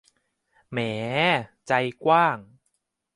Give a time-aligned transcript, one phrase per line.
[0.71, 0.77] แหม
[1.67, 1.71] ใจ
[2.03, 2.37] กว้าง